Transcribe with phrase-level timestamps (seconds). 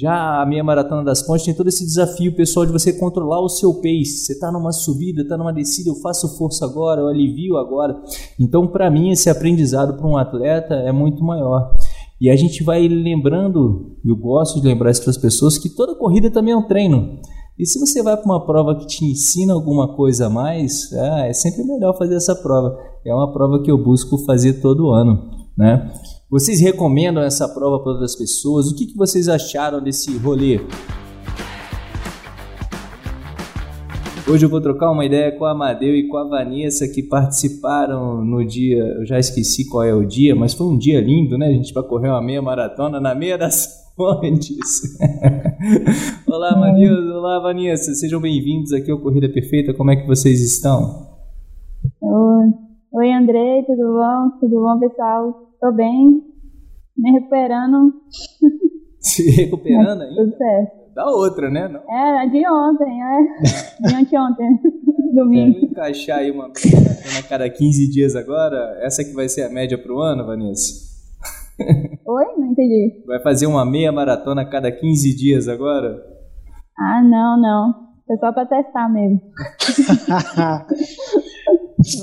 [0.00, 3.50] Já a meia maratona das pontes tem todo esse desafio pessoal de você controlar o
[3.50, 4.24] seu pace.
[4.24, 8.00] Você está numa subida, está numa descida, eu faço força agora, eu alivio agora.
[8.38, 11.76] Então, para mim, esse aprendizado para um atleta é muito maior.
[12.18, 15.94] E a gente vai lembrando, eu gosto de lembrar isso para as pessoas, que toda
[15.94, 17.18] corrida também é um treino.
[17.58, 21.28] E se você vai para uma prova que te ensina alguma coisa a mais, é,
[21.28, 22.74] é sempre melhor fazer essa prova.
[23.04, 25.28] É uma prova que eu busco fazer todo ano,
[25.58, 25.92] né?
[26.30, 28.70] Vocês recomendam essa prova para outras pessoas?
[28.70, 30.60] O que, que vocês acharam desse rolê?
[34.30, 38.24] Hoje eu vou trocar uma ideia com a Amadeu e com a Vanessa que participaram
[38.24, 41.48] no dia, eu já esqueci qual é o dia, mas foi um dia lindo, né?
[41.48, 45.00] A gente vai correr uma meia maratona na meia das fontes.
[46.28, 51.08] olá, Amadeu, olá, Vanessa, sejam bem-vindos aqui ao Corrida Perfeita, como é que vocês estão?
[52.00, 52.52] Oi,
[52.92, 54.38] Oi Andrei, tudo bom?
[54.38, 55.49] Tudo bom, pessoal?
[55.60, 56.22] Tô bem,
[56.96, 57.92] me recuperando.
[58.98, 60.24] Se recuperando ainda?
[60.24, 60.94] Tudo certo.
[60.94, 61.68] Da outra, né?
[61.68, 61.80] Não.
[61.80, 63.18] É, de ontem, é.
[63.88, 64.58] De anteontem,
[65.14, 65.52] domingo.
[65.52, 68.78] Vamos encaixar aí uma a cada 15 dias agora?
[68.82, 70.90] Essa que vai ser a média pro ano, Vanessa?
[72.06, 72.24] Oi?
[72.38, 73.02] Não entendi.
[73.06, 76.02] Vai fazer uma meia maratona a cada 15 dias agora?
[76.78, 77.90] Ah, não, não.
[78.06, 79.20] Foi só pra testar mesmo.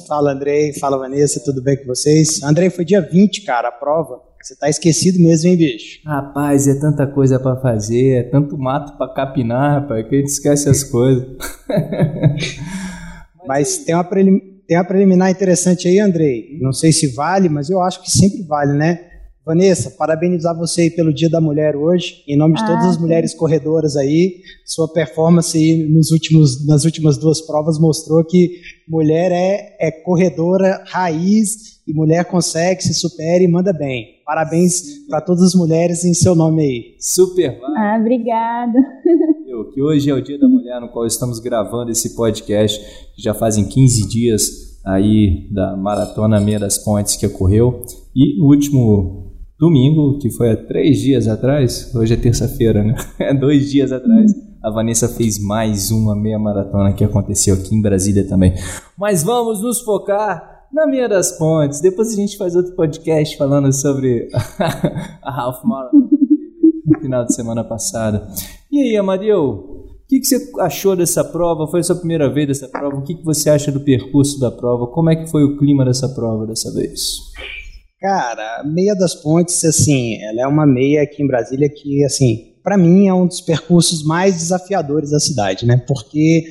[0.07, 0.73] Fala, Andrei.
[0.73, 1.41] Fala, Vanessa.
[1.43, 2.41] Tudo bem com vocês?
[2.43, 4.21] Andrei, foi dia 20, cara, a prova.
[4.41, 5.99] Você tá esquecido mesmo, hein, bicho?
[6.05, 10.29] Rapaz, é tanta coisa para fazer, é tanto mato para capinar, rapaz, que a gente
[10.29, 11.25] esquece as coisas.
[13.45, 14.39] mas tem uma, prelim...
[14.67, 16.57] tem uma preliminar interessante aí, Andrei.
[16.61, 19.06] Não sei se vale, mas eu acho que sempre vale, né?
[19.47, 22.97] Vanessa, parabenizar você aí pelo Dia da Mulher hoje, em nome de ah, todas as
[22.97, 24.41] mulheres corredoras aí.
[24.65, 30.83] Sua performance aí nos últimos, nas últimas duas provas mostrou que mulher é, é corredora
[30.87, 34.17] raiz e mulher consegue, se supera e manda bem.
[34.25, 36.95] Parabéns para todas as mulheres em seu nome aí.
[36.99, 37.57] Super.
[37.77, 38.77] Ah, obrigada.
[39.47, 42.83] Eu, que hoje é o Dia da Mulher no qual estamos gravando esse podcast.
[43.17, 47.85] Já fazem 15 dias aí da Maratona Meia das Pontes que ocorreu.
[48.13, 49.26] E no último
[49.59, 52.95] domingo, que foi há três dias atrás, hoje é terça-feira, né?
[53.19, 54.31] É dois dias atrás,
[54.63, 58.53] a Vanessa fez mais uma meia maratona que aconteceu aqui em Brasília também.
[58.97, 61.81] Mas vamos nos focar na Meia das Pontes.
[61.81, 64.27] Depois a gente faz outro podcast falando sobre
[65.23, 66.09] a Half Marathon
[66.85, 68.27] no final de semana passada.
[68.71, 71.67] E aí, Amadeu, o que, que, você achou dessa prova?
[71.67, 72.95] Foi a sua primeira vez dessa prova?
[72.97, 74.87] O que, que você acha do percurso da prova?
[74.87, 77.17] Como é que foi o clima dessa prova dessa vez?
[77.99, 82.77] Cara, meia das pontes, assim, ela é uma meia aqui em Brasília que, assim, para
[82.77, 85.83] mim é um dos percursos mais desafiadores da cidade, né?
[85.87, 86.43] Porque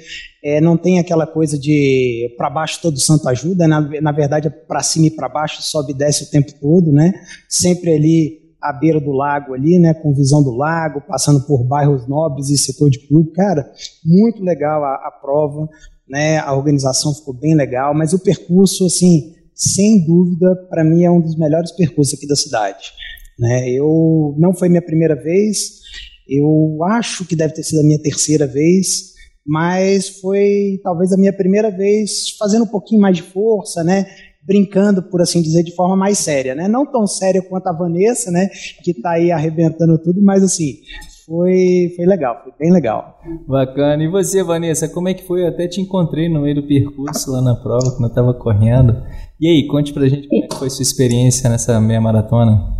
[0.43, 4.51] é, não tem aquela coisa de para baixo todo santo ajuda, na, na verdade é
[4.51, 7.13] para cima e para baixo, sobe e desce o tempo todo, né?
[7.49, 12.09] Sempre ali à beira do lago ali, né, com visão do lago, passando por bairros
[12.09, 13.31] nobres e setor de clube.
[13.31, 13.71] Cara,
[14.05, 15.69] muito legal a, a prova,
[16.09, 16.39] né?
[16.39, 21.21] A organização ficou bem legal, mas o percurso, assim, sem dúvida, para mim é um
[21.21, 22.93] dos melhores percursos aqui da cidade.
[23.39, 23.71] Né?
[23.71, 25.81] Eu não foi minha primeira vez,
[26.29, 29.15] eu acho que deve ter sido a minha terceira vez,
[29.47, 34.07] mas foi talvez a minha primeira vez fazendo um pouquinho mais de força, né?
[34.47, 36.69] brincando, por assim dizer, de forma mais séria, né?
[36.69, 38.49] Não tão séria quanto a Vanessa, né?
[38.85, 40.79] Que está aí arrebentando tudo, mas assim,
[41.27, 43.19] foi, foi legal, foi bem legal.
[43.49, 44.03] Bacana.
[44.03, 45.43] E você, Vanessa, como é que foi?
[45.43, 49.03] Eu até te encontrei no meio do percurso lá na prova, quando eu estava correndo.
[49.41, 52.73] E aí, conte pra gente como é que foi sua experiência nessa meia maratona.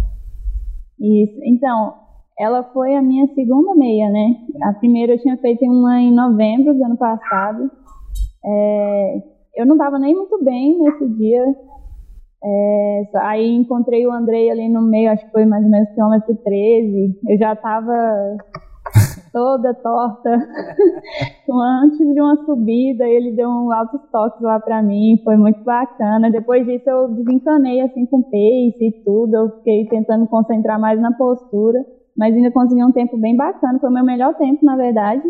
[1.01, 1.35] Isso.
[1.45, 1.95] Então,
[2.39, 4.37] ela foi a minha segunda meia, né?
[4.63, 7.71] A primeira eu tinha feito uma em novembro do ano passado.
[8.45, 9.17] É,
[9.57, 11.45] eu não estava nem muito bem nesse dia.
[12.49, 16.33] É, aí encontrei o Andrei ali no meio, acho que foi mais ou menos quilômetro
[16.37, 17.19] 13.
[17.29, 18.37] Eu já estava
[19.33, 20.31] toda torta.
[21.83, 26.31] Antes de uma subida, ele deu um altos toques lá para mim, foi muito bacana.
[26.31, 29.35] Depois disso, eu desencanei assim com pace e tudo.
[29.35, 31.85] Eu fiquei tentando concentrar mais na postura,
[32.17, 33.81] mas ainda consegui um tempo bem bacana.
[33.81, 35.25] Foi o meu melhor tempo, na verdade.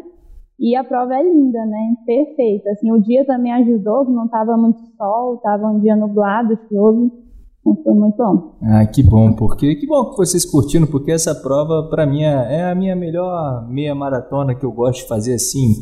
[0.58, 1.94] E a prova é linda, né?
[2.06, 2.70] Perfeita.
[2.70, 7.12] Assim, o dia também ajudou, não estava muito sol, estava um dia nublado, chuvoso.
[7.60, 8.54] Então foi muito bom.
[8.62, 12.60] Ah, que bom, porque que bom que vocês curtiram, porque essa prova para mim é,
[12.60, 15.74] é a minha melhor meia maratona que eu gosto de fazer assim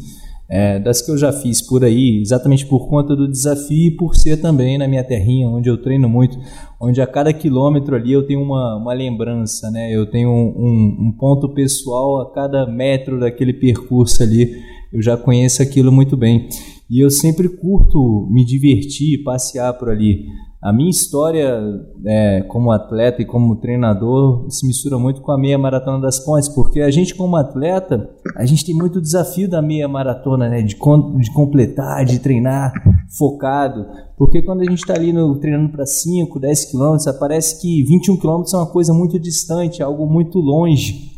[0.48, 4.14] é, das que eu já fiz por aí, exatamente por conta do desafio e por
[4.14, 6.38] ser também na minha terrinha, onde eu treino muito,
[6.84, 9.90] onde a cada quilômetro ali eu tenho uma, uma lembrança, né?
[9.94, 14.62] Eu tenho um, um, um ponto pessoal a cada metro daquele percurso ali.
[14.94, 16.48] Eu já conheço aquilo muito bem.
[16.88, 20.26] E eu sempre curto me divertir, passear por ali.
[20.62, 21.60] A minha história
[22.06, 26.48] é, como atleta e como treinador se mistura muito com a meia maratona das pontes,
[26.48, 30.74] porque a gente como atleta, a gente tem muito desafio da meia maratona, né, de,
[30.74, 32.72] de completar, de treinar
[33.18, 33.86] focado,
[34.16, 38.16] porque quando a gente está ali no, treinando para 5, 10 quilômetros, parece que 21
[38.16, 41.13] quilômetros é uma coisa muito distante, algo muito longe.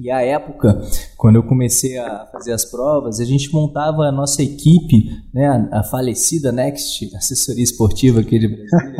[0.00, 0.80] E a época,
[1.16, 5.82] quando eu comecei a fazer as provas, a gente montava a nossa equipe, né, a,
[5.82, 8.96] falecida Next, assessoria esportiva aqui de Brasília.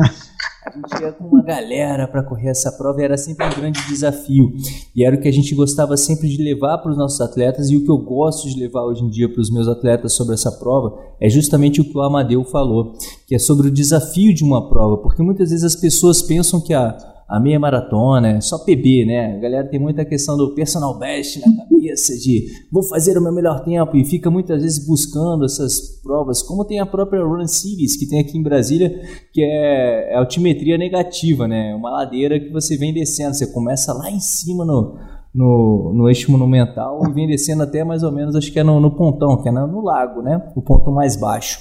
[0.65, 3.79] A gente ia com uma galera para correr essa prova e era sempre um grande
[3.87, 4.51] desafio.
[4.93, 7.77] E era o que a gente gostava sempre de levar para os nossos atletas e
[7.77, 10.51] o que eu gosto de levar hoje em dia para os meus atletas sobre essa
[10.51, 12.93] prova é justamente o que o Amadeu falou,
[13.25, 16.73] que é sobre o desafio de uma prova, porque muitas vezes as pessoas pensam que
[16.73, 16.95] a
[17.29, 19.35] a meia maratona, é só PB, né?
[19.35, 23.31] A galera tem muita questão do personal best na cabeça, de vou fazer o meu
[23.31, 27.95] melhor tempo e fica muitas vezes buscando essas provas, como tem a própria Run Series
[27.95, 28.89] que tem aqui em Brasília,
[29.31, 31.75] que é, é altimetria negativa, né?
[31.75, 34.97] Uma ladeira que você vem descendo, você começa lá em cima no,
[35.31, 38.79] no, no eixo monumental e vem descendo até mais ou menos, acho que é no,
[38.79, 40.51] no pontão, que é no, no lago, né?
[40.55, 41.59] O ponto mais baixo.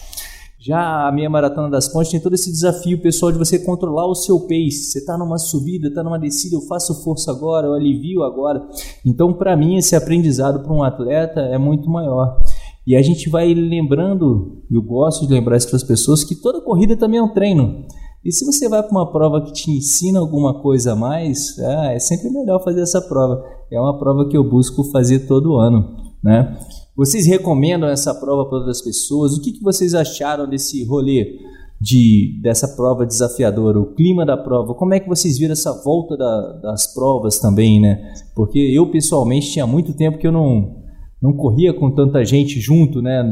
[0.61, 4.15] Já a minha maratona das pontes tem todo esse desafio pessoal de você controlar o
[4.15, 4.91] seu pace.
[4.91, 8.67] Você está numa subida, está numa descida, eu faço força agora, eu alivio agora.
[9.07, 12.43] Então, para mim, esse aprendizado para um atleta é muito maior.
[12.85, 16.61] E a gente vai lembrando, eu gosto de lembrar isso para as pessoas, que toda
[16.61, 17.85] corrida também é um treino.
[18.25, 21.95] E se você vai para uma prova que te ensina alguma coisa a mais, é,
[21.95, 23.45] é sempre melhor fazer essa prova.
[23.71, 26.59] É uma prova que eu busco fazer todo ano, né?
[26.99, 29.37] Vocês recomendam essa prova para outras pessoas?
[29.37, 31.39] O que, que vocês acharam desse rolê
[31.81, 33.79] de, dessa prova desafiadora?
[33.79, 34.75] O clima da prova?
[34.75, 38.13] Como é que vocês viram essa volta da, das provas também, né?
[38.35, 40.75] Porque eu, pessoalmente, tinha muito tempo que eu não,
[41.23, 43.23] não corria com tanta gente junto, né?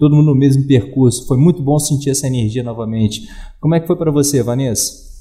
[0.00, 1.24] Todo mundo no mesmo percurso.
[1.28, 3.28] Foi muito bom sentir essa energia novamente.
[3.60, 5.11] Como é que foi para você, Vanessa?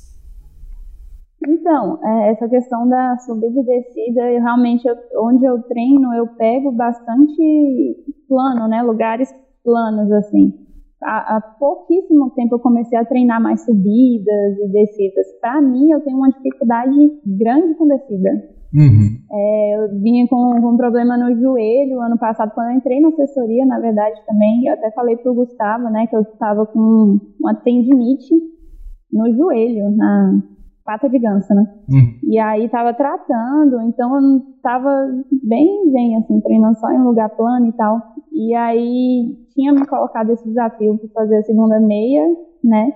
[1.47, 6.27] Então, é, essa questão da subida e descida, eu realmente, eu, onde eu treino, eu
[6.35, 8.81] pego bastante plano, né?
[8.83, 9.33] Lugares
[9.63, 10.53] planos, assim.
[11.03, 15.25] Há, há pouquíssimo tempo eu comecei a treinar mais subidas e descidas.
[15.41, 16.95] Para mim, eu tenho uma dificuldade
[17.25, 18.29] grande com descida.
[18.73, 19.17] Uhum.
[19.29, 23.09] É, eu vinha com, com, um problema no joelho ano passado, quando eu entrei na
[23.09, 24.65] assessoria, na verdade, também.
[24.67, 28.33] Eu até falei pro Gustavo, né, que eu estava com uma tendinite
[29.11, 30.41] no joelho, na,
[30.83, 31.65] pata de ganso, né?
[31.89, 32.19] Uhum.
[32.23, 34.89] E aí tava tratando, então eu tava
[35.43, 38.01] bem zen, assim, treinando só em um lugar plano e tal.
[38.31, 42.25] E aí tinha me colocado esse desafio para fazer a segunda meia,
[42.63, 42.93] né?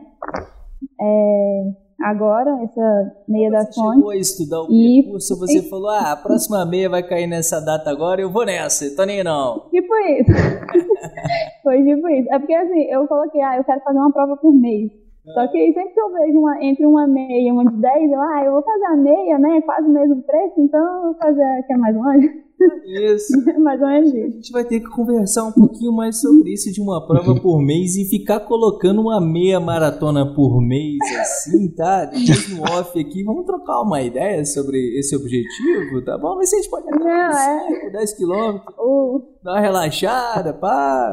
[1.00, 1.64] É,
[2.02, 3.76] agora, essa meia da fonte.
[3.76, 5.04] Você chegou a estudar o e...
[5.04, 5.70] percurso, você e...
[5.70, 9.24] falou, ah, a próxima meia vai cair nessa data agora, eu vou nessa, tô nem
[9.24, 9.70] não.
[9.70, 10.32] Tipo isso.
[11.64, 12.30] Foi tipo isso.
[12.32, 14.92] É porque assim, eu coloquei, ah, eu quero fazer uma prova por mês.
[15.34, 18.12] Só que aí sempre que eu vejo uma, entre uma meia e uma de 10,
[18.12, 19.60] eu, ah, eu vou fazer a meia, né?
[19.62, 22.46] Quase o mesmo preço, então eu vou fazer a que é mais longe.
[22.86, 23.34] Isso.
[23.60, 24.28] mais ou menos isso.
[24.28, 27.60] A gente vai ter que conversar um pouquinho mais sobre isso de uma prova por
[27.60, 32.12] mês e ficar colocando uma meia maratona por mês, assim, tá?
[32.54, 36.36] No off aqui, vamos trocar uma ideia sobre esse objetivo, tá bom?
[36.36, 37.90] Mas se a gente pode andar Não, 5, é.
[37.90, 39.24] 10 quilômetros, uh.
[39.44, 41.12] dar uma relaxada, pá.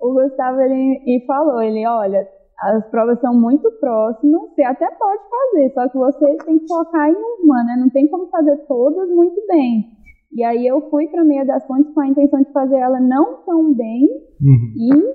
[0.00, 2.26] O Gustavo, ele, ele falou, ele, olha,
[2.62, 7.10] as provas são muito próximas, você até pode fazer, só que você tem que focar
[7.10, 7.76] em uma, né?
[7.78, 9.84] Não tem como fazer todas muito bem.
[10.32, 13.42] E aí eu fui para Meia das Pontes com a intenção de fazer ela não
[13.44, 14.08] tão bem
[14.40, 15.14] uhum.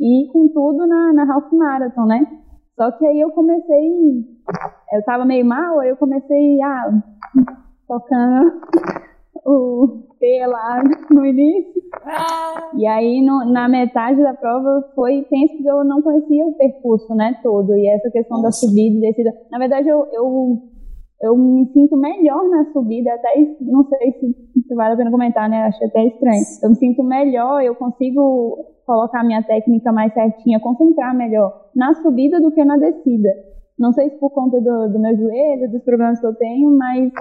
[0.00, 2.26] e, e com tudo na, na Half Marathon, né?
[2.74, 4.24] Só que aí eu comecei,
[4.92, 6.90] eu tava meio mal, aí eu comecei, ah,
[7.86, 8.60] tocando
[9.46, 11.82] o P lá no início.
[12.74, 17.14] E aí, no, na metade da prova, foi tenso porque eu não conhecia o percurso,
[17.14, 17.74] né, todo.
[17.76, 18.48] E essa questão Nossa.
[18.48, 19.32] da subida e descida.
[19.50, 20.58] Na verdade, eu, eu,
[21.22, 23.28] eu me sinto melhor na subida, até
[23.60, 26.42] não sei se, se vale a pena comentar, né, acho até estranho.
[26.62, 32.40] Eu me sinto melhor, eu consigo colocar minha técnica mais certinha, concentrar melhor na subida
[32.40, 33.28] do que na descida.
[33.78, 37.12] Não sei se por conta do, do meu joelho, dos problemas que eu tenho, mas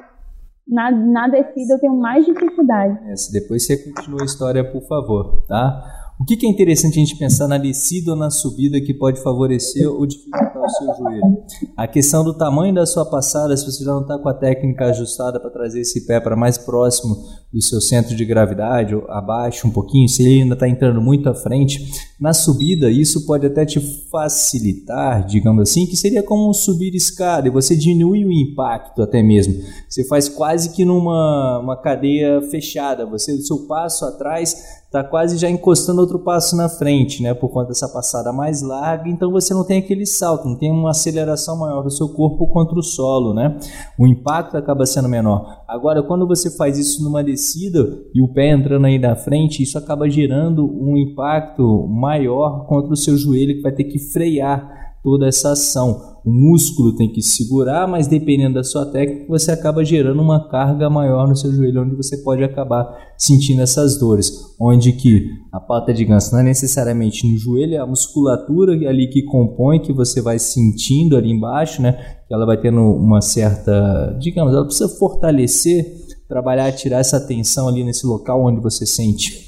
[0.68, 3.00] na, na descida eu tenho mais dificuldade.
[3.12, 6.05] Essa, depois você continua a história, por favor, tá?
[6.18, 9.22] O que, que, é interessante a gente pensar na descida ou na subida que pode
[9.22, 11.44] favorecer ou dificultar o seu joelho?
[11.76, 14.86] A questão do tamanho da sua passada, se você já não está com a técnica
[14.86, 17.18] ajustada para trazer esse pé para mais próximo
[17.52, 21.28] do seu centro de gravidade, ou abaixo um pouquinho, se ele ainda está entrando muito
[21.28, 21.86] à frente,
[22.18, 23.78] Na subida, isso pode até te
[24.10, 29.54] facilitar, digamos assim, que seria como subir escada e você diminui o impacto até mesmo.
[29.90, 33.06] Você faz quase que numa uma cadeia fechada.
[33.06, 34.56] Você, o seu passo atrás
[34.96, 37.34] está quase já encostando outro passo na frente, né?
[37.34, 40.92] Por conta dessa passada mais larga, então você não tem aquele salto, não tem uma
[40.92, 43.58] aceleração maior do seu corpo contra o solo, né?
[44.00, 45.64] O impacto acaba sendo menor.
[45.68, 49.78] Agora, quando você faz isso numa descida e o pé entrando aí na frente, isso
[49.78, 55.28] acaba gerando um impacto maior contra o seu joelho que vai ter que frear toda
[55.28, 56.16] essa ação.
[56.26, 60.90] O músculo tem que segurar, mas dependendo da sua técnica, você acaba gerando uma carga
[60.90, 64.32] maior no seu joelho, onde você pode acabar sentindo essas dores.
[64.60, 69.08] Onde que a pata de ganso não é necessariamente no joelho, é a musculatura ali
[69.08, 71.94] que compõe, que você vai sentindo ali embaixo, né?
[72.28, 75.86] Que ela vai tendo uma certa, digamos, ela precisa fortalecer,
[76.28, 79.46] trabalhar, tirar essa tensão ali nesse local onde você sente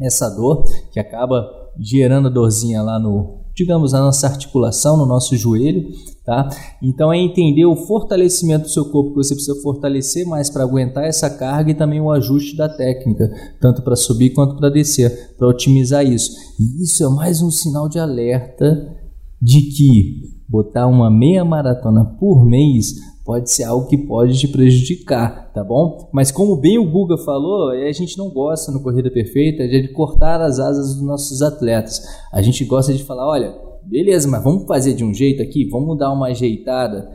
[0.00, 5.36] essa dor, que acaba gerando a dorzinha lá no, digamos, na nossa articulação, no nosso
[5.36, 5.90] joelho,
[6.24, 6.48] tá?
[6.80, 11.04] Então é entender o fortalecimento do seu corpo que você precisa fortalecer mais para aguentar
[11.04, 13.28] essa carga e também o ajuste da técnica,
[13.60, 16.30] tanto para subir quanto para descer, para otimizar isso.
[16.60, 18.96] E isso é mais um sinal de alerta
[19.42, 22.94] de que botar uma meia maratona por mês
[23.28, 26.08] pode ser algo que pode te prejudicar, tá bom?
[26.10, 30.40] Mas como bem o Guga falou, a gente não gosta no Corrida Perfeita de cortar
[30.40, 32.00] as asas dos nossos atletas.
[32.32, 33.54] A gente gosta de falar, olha,
[33.84, 37.06] beleza, mas vamos fazer de um jeito aqui, vamos dar uma ajeitada.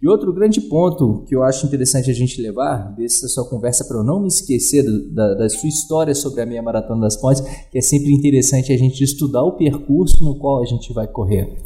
[0.00, 3.96] E outro grande ponto que eu acho interessante a gente levar dessa sua conversa para
[3.96, 7.42] eu não me esquecer da, da, sua história sobre a meia maratona das pontes,
[7.72, 11.56] que é sempre interessante a gente estudar o percurso no qual a gente vai correr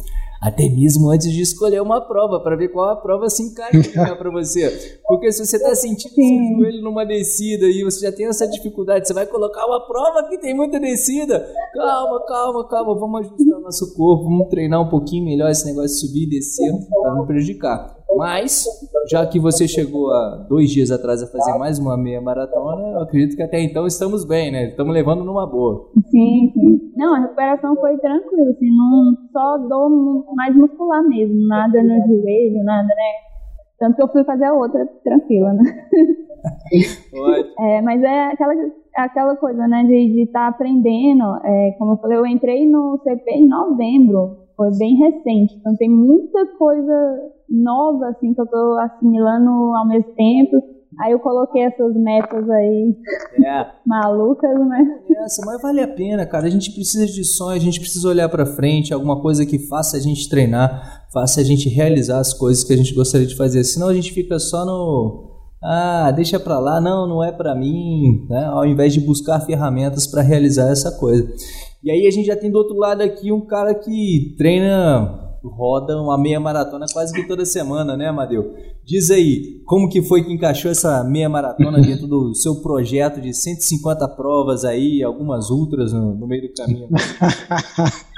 [0.41, 4.31] até mesmo antes de escolher uma prova, para ver qual a prova se encaixa para
[4.31, 4.99] você.
[5.05, 6.47] Porque se você está sentindo Sim.
[6.47, 10.27] seu joelho numa descida e você já tem essa dificuldade, você vai colocar uma prova
[10.27, 11.47] que tem muita descida.
[11.73, 15.89] Calma, calma, calma, vamos ajustar o nosso corpo, vamos treinar um pouquinho melhor esse negócio
[15.89, 18.01] de subir e descer para não prejudicar.
[18.17, 18.65] Mas,
[19.09, 23.01] já que você chegou há dois dias atrás a fazer mais uma meia maratona, eu
[23.01, 24.69] acredito que até então estamos bem, né?
[24.69, 25.89] Estamos levando numa boa.
[26.09, 26.91] Sim, sim.
[26.95, 32.63] Não, a recuperação foi tranquila, assim, não só dor mais muscular mesmo, nada no joelho,
[32.63, 33.11] nada, né?
[33.79, 35.63] Tanto que eu fui fazer a outra tranquila, né?
[37.59, 38.53] é, mas é aquela,
[38.95, 41.23] aquela coisa, né, de estar tá aprendendo.
[41.43, 45.55] É, como eu falei, eu entrei no CP em novembro foi bem recente.
[45.55, 50.57] Então tem muita coisa nova assim que eu tô assimilando ao mesmo tempo.
[50.99, 52.95] Aí eu coloquei essas metas aí
[53.45, 53.65] é.
[53.85, 54.99] malucas, né?
[55.23, 56.47] Essa, mas vale a pena, cara.
[56.47, 59.97] A gente precisa de sonho, a gente precisa olhar para frente, alguma coisa que faça
[59.97, 63.63] a gente treinar, faça a gente realizar as coisas que a gente gostaria de fazer.
[63.63, 65.31] Senão a gente fica só no
[65.63, 68.45] ah, deixa para lá, não, não é para mim, né?
[68.45, 71.31] Ao invés de buscar ferramentas para realizar essa coisa.
[71.83, 75.99] E aí a gente já tem do outro lado aqui um cara que treina, roda
[75.99, 78.53] uma meia maratona quase que toda semana, né, Amadeu?
[78.85, 83.33] Diz aí, como que foi que encaixou essa meia maratona dentro do seu projeto de
[83.33, 86.89] 150 provas aí, algumas ultras no, no meio do caminho?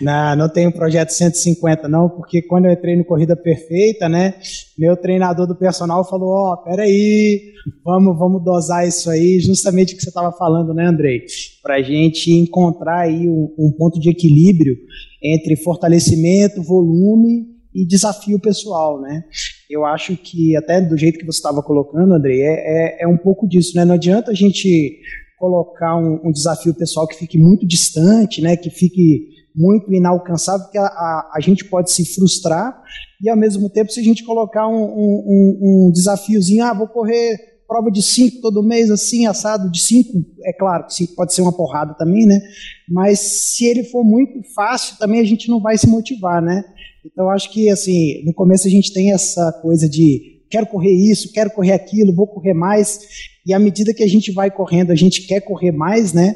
[0.00, 4.34] Não, não tenho projeto 150 não, porque quando eu entrei no Corrida Perfeita, né,
[4.76, 7.52] meu treinador do personal falou, ó, oh, peraí,
[7.84, 11.22] vamos, vamos dosar isso aí, justamente o que você estava falando, né, Andrei?
[11.62, 14.76] Para a gente encontrar aí um, um ponto de equilíbrio
[15.22, 19.24] entre fortalecimento, volume e desafio pessoal, né?
[19.68, 23.16] Eu acho que até do jeito que você estava colocando, Andrei, é, é, é, um
[23.16, 23.84] pouco disso, né?
[23.84, 25.00] Não adianta a gente
[25.36, 28.56] colocar um, um, desafio pessoal que fique muito distante, né?
[28.56, 32.76] Que fique muito inalcançável, porque a, a, a, gente pode se frustrar
[33.22, 37.36] e, ao mesmo tempo, se a gente colocar um, um, um desafiozinho, ah, vou correr
[37.66, 40.12] prova de 5 todo mês, assim, assado de 5,
[40.44, 42.40] é claro que 5 pode ser uma porrada também, né?
[42.88, 46.62] Mas se ele for muito fácil, também a gente não vai se motivar, né?
[47.04, 51.32] Então, acho que, assim, no começo a gente tem essa coisa de quero correr isso,
[51.32, 53.00] quero correr aquilo, vou correr mais,
[53.44, 56.34] e à medida que a gente vai correndo, a gente quer correr mais, né?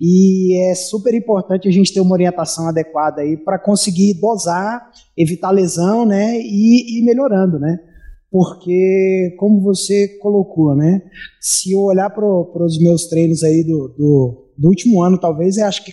[0.00, 5.50] E é super importante a gente ter uma orientação adequada aí para conseguir dosar, evitar
[5.50, 7.78] lesão, né, e ir melhorando, né?
[8.30, 11.02] Porque, como você colocou, né,
[11.40, 15.66] se eu olhar para os meus treinos aí do, do, do último ano, talvez, eu
[15.66, 15.92] acho que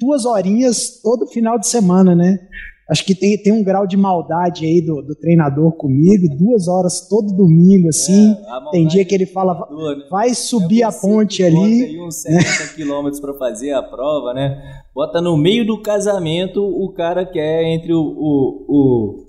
[0.00, 2.40] duas horinhas todo final de semana, né?
[2.88, 7.08] Acho que tem, tem um grau de maldade aí do, do treinador comigo, duas horas
[7.08, 8.30] todo domingo, assim.
[8.30, 10.06] É, tem dia que ele fala, né?
[10.08, 11.86] vai subir é a ponte ali.
[11.86, 12.48] Tem uns 70 né?
[12.76, 14.82] quilômetros para fazer a prova, né?
[14.94, 19.26] Bota no meio do casamento o cara que é entre o, o, o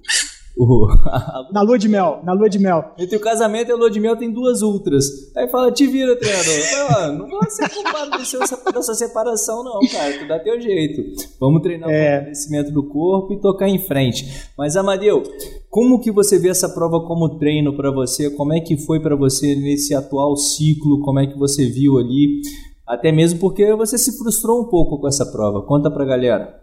[0.58, 0.88] O,
[1.54, 2.94] na lua de mel, na lua de mel.
[2.98, 5.06] Entre o casamento e a lua de mel tem duas ultras.
[5.36, 6.54] Aí fala, te vira, treinador.
[6.54, 8.12] Fala, não vou ser culpado
[8.74, 10.18] dessa separação, não, cara.
[10.18, 11.04] Tu dá teu jeito.
[11.40, 11.94] Vamos treinar é.
[11.94, 14.50] o fortalecimento do corpo e tocar em frente.
[14.58, 15.22] Mas, Amadeu,
[15.70, 18.32] como que você vê essa prova como treino para você?
[18.32, 21.02] Como é que foi para você nesse atual ciclo?
[21.02, 22.42] Como é que você viu ali?
[22.88, 25.62] Até mesmo porque você se frustrou um pouco com essa prova.
[25.62, 26.60] Conta pra galera.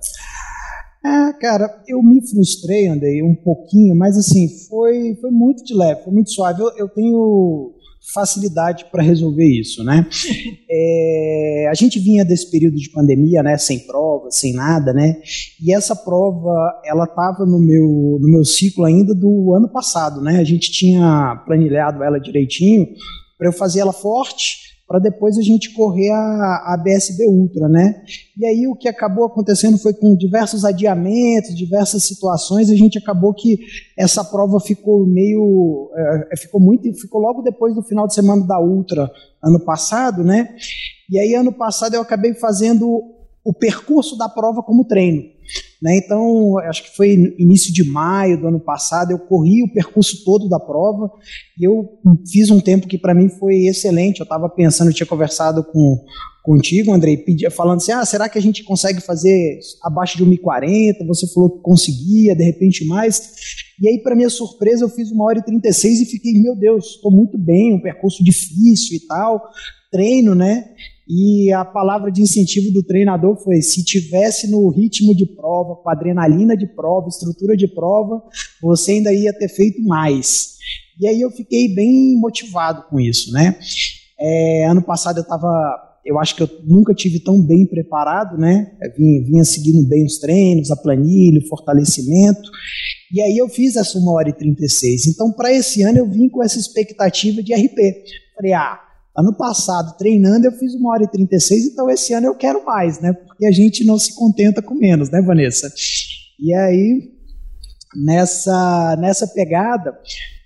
[1.05, 6.03] É, cara, eu me frustrei, andei um pouquinho, mas assim, foi, foi muito de leve,
[6.03, 6.63] foi muito suave.
[6.63, 7.75] Eu, eu tenho
[8.13, 10.07] facilidade para resolver isso, né?
[10.77, 15.21] É, a gente vinha desse período de pandemia, né, sem prova, sem nada, né?
[15.63, 16.51] E essa prova,
[16.85, 20.39] ela estava no meu no meu ciclo ainda do ano passado, né?
[20.39, 22.89] A gente tinha planilhado ela direitinho
[23.39, 28.03] para eu fazer ela forte para depois a gente correr a, a BSB Ultra, né?
[28.37, 33.33] E aí o que acabou acontecendo foi com diversos adiamentos, diversas situações, a gente acabou
[33.33, 33.59] que
[33.99, 35.91] essa prova ficou meio,
[36.31, 39.11] é, ficou muito, ficou logo depois do final de semana da Ultra
[39.43, 40.55] ano passado, né?
[41.11, 43.15] E aí ano passado eu acabei fazendo
[43.45, 45.34] o percurso da prova como treino.
[45.83, 45.99] Né?
[45.99, 50.49] Então, acho que foi início de maio do ano passado, eu corri o percurso todo
[50.49, 51.11] da prova
[51.59, 51.99] e eu
[52.31, 54.21] fiz um tempo que para mim foi excelente.
[54.21, 56.05] Eu estava pensando, eu tinha conversado com
[56.45, 61.07] contigo, Andrei, falando assim: ah, será que a gente consegue fazer abaixo de 1,40?
[61.07, 63.33] Você falou que conseguia, de repente mais.
[63.81, 66.97] E aí, para minha surpresa, eu fiz uma hora e 36 e fiquei, meu Deus,
[66.97, 69.43] estou muito bem, um percurso difícil e tal,
[69.91, 70.67] treino, né?
[71.09, 75.91] E a palavra de incentivo do treinador foi: se tivesse no ritmo de prova, com
[75.91, 78.23] adrenalina de prova, estrutura de prova,
[78.63, 80.55] você ainda ia ter feito mais.
[80.99, 83.59] E aí eu fiquei bem motivado com isso, né?
[84.19, 85.49] É, ano passado eu estava,
[86.07, 88.73] eu acho que eu nunca tive tão bem preparado, né?
[88.97, 92.49] vinha, vinha seguindo bem os treinos, a planilha, o fortalecimento.
[93.13, 95.09] E aí eu fiz essa 1 hora e 36.
[95.09, 98.05] Então, para esse ano eu vim com essa expectativa de RP.
[98.37, 98.81] Falei, ah,
[99.17, 103.01] Ano passado, treinando, eu fiz uma hora e 36, então esse ano eu quero mais,
[103.01, 103.13] né?
[103.13, 105.73] Porque a gente não se contenta com menos, né, Vanessa?
[106.41, 107.13] E aí,
[107.95, 109.97] nessa, nessa pegada,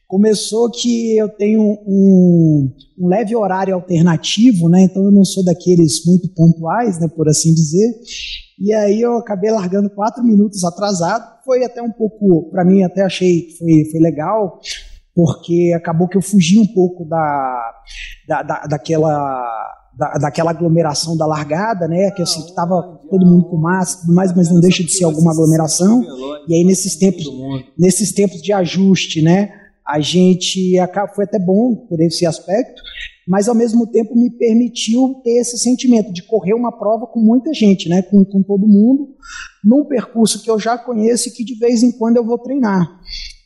[0.06, 4.82] começou que eu tenho um, um leve horário alternativo, né?
[4.82, 7.90] Então eu não sou daqueles muito pontuais, né, por assim dizer.
[8.58, 11.42] E aí eu acabei largando quatro minutos atrasado.
[11.44, 14.60] Foi até um pouco, para mim, até achei que foi, foi legal,
[15.18, 17.74] porque acabou que eu fugi um pouco da,
[18.28, 22.12] da, da daquela da, daquela aglomeração da largada, né?
[22.12, 25.32] Que assim, estava todo mundo com máscara, tudo mais, mas não deixa de ser alguma
[25.32, 26.04] aglomeração.
[26.46, 27.24] E aí nesses tempos,
[27.76, 29.50] nesses tempos de ajuste, né?
[29.84, 30.76] A gente
[31.16, 32.80] foi até bom por esse aspecto,
[33.26, 37.52] mas ao mesmo tempo me permitiu ter esse sentimento de correr uma prova com muita
[37.52, 38.02] gente, né?
[38.02, 39.16] Com, com todo mundo,
[39.64, 42.88] num percurso que eu já conheço e que de vez em quando eu vou treinar.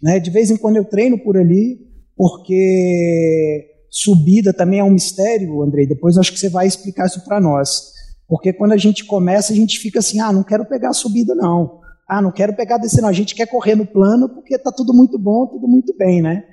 [0.03, 0.19] Né?
[0.19, 1.79] De vez em quando eu treino por ali,
[2.17, 5.87] porque subida também é um mistério, Andrei.
[5.87, 7.93] Depois acho que você vai explicar isso para nós.
[8.27, 11.81] Porque quando a gente começa, a gente fica assim: ah, não quero pegar subida, não.
[12.09, 13.09] Ah, não quero pegar descer, não.
[13.09, 16.45] A gente quer correr no plano porque tá tudo muito bom, tudo muito bem, né?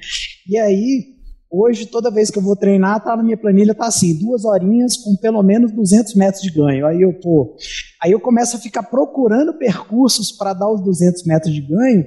[0.48, 1.16] E aí,
[1.50, 4.96] hoje, toda vez que eu vou treinar, tá na minha planilha, tá assim, duas horinhas
[4.98, 6.86] com pelo menos 200 metros de ganho.
[6.86, 7.56] Aí eu, pô,
[8.02, 12.06] aí eu começo a ficar procurando percursos para dar os 200 metros de ganho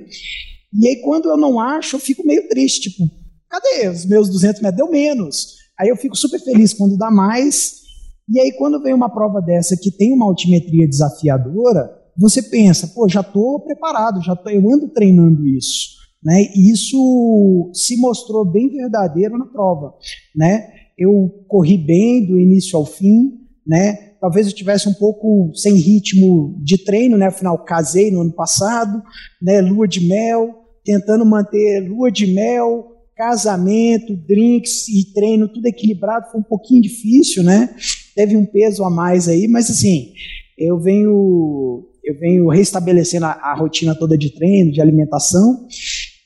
[0.75, 3.05] e aí, quando eu não acho, eu fico meio triste, tipo,
[3.49, 4.77] cadê os meus 200 metros?
[4.77, 5.57] Deu menos.
[5.79, 7.83] Aí eu fico super feliz quando dá mais.
[8.29, 13.09] E aí, quando vem uma prova dessa que tem uma altimetria desafiadora, você pensa, pô,
[13.09, 16.03] já estou preparado, já tô, eu ando treinando isso.
[16.23, 16.47] Né?
[16.55, 19.95] E isso se mostrou bem verdadeiro na prova.
[20.35, 20.71] Né?
[20.97, 24.13] Eu corri bem do início ao fim, né?
[24.21, 27.27] talvez eu tivesse um pouco sem ritmo de treino, né?
[27.27, 29.03] afinal casei no ano passado,
[29.43, 29.61] né?
[29.61, 36.41] lua de mel, tentando manter lua de mel, casamento, drinks e treino, tudo equilibrado, foi
[36.41, 37.75] um pouquinho difícil, né?
[38.15, 40.13] Teve um peso a mais aí, mas assim,
[40.59, 45.67] eu venho eu venho restabelecendo a, a rotina toda de treino, de alimentação,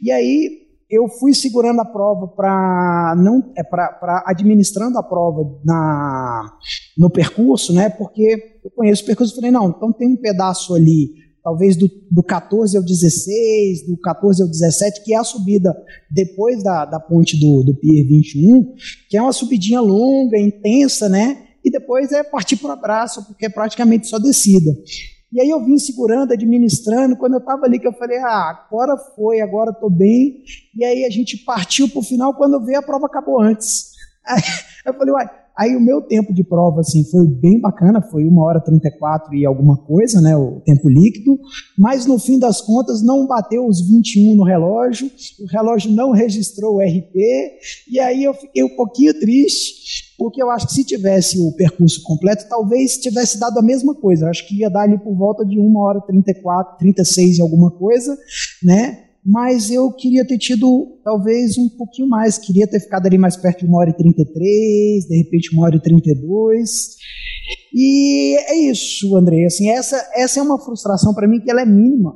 [0.01, 6.57] e aí eu fui segurando a prova para não é para administrando a prova na
[6.97, 7.91] no percurso, né?
[7.91, 12.25] Porque eu conheço o percurso, falei não, então tem um pedaço ali talvez do, do
[12.25, 15.73] 14 ao 16, do 14 ao 17, que é a subida
[16.11, 18.75] depois da, da ponte do, do Pier 21,
[19.09, 21.47] que é uma subidinha longa, intensa, né?
[21.65, 24.77] E depois é partir para o abraço, porque é praticamente só descida.
[25.33, 28.97] E aí eu vim segurando, administrando, quando eu estava ali que eu falei, ah, agora
[29.15, 30.43] foi, agora estou bem.
[30.75, 33.93] E aí a gente partiu para o final, quando eu a prova acabou antes.
[34.27, 34.43] Aí
[34.85, 38.45] eu falei, uai, Aí o meu tempo de prova assim foi bem bacana, foi uma
[38.45, 41.39] hora 34 e alguma coisa, né, o tempo líquido,
[41.79, 46.77] mas no fim das contas não bateu os 21 no relógio, o relógio não registrou
[46.77, 47.15] o RP,
[47.91, 52.03] e aí eu fiquei um pouquinho triste, porque eu acho que se tivesse o percurso
[52.03, 54.25] completo, talvez tivesse dado a mesma coisa.
[54.27, 57.71] Eu acho que ia dar ali por volta de 1 hora 34, 36 e alguma
[57.71, 58.17] coisa,
[58.63, 59.06] né?
[59.29, 63.67] Mas eu queria ter tido talvez um pouquinho mais, queria ter ficado ali mais perto
[63.67, 66.97] de 1 hora e 33, de repente 1 hora e 32.
[67.75, 69.45] E é isso, André.
[69.45, 72.15] Assim, essa, essa é uma frustração para mim que ela é mínima,